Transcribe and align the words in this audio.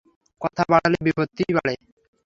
কথা 0.41 0.63
বাড়ালে 0.71 0.97
বিপত্তিই 1.05 1.55
বাড়ে। 1.57 1.73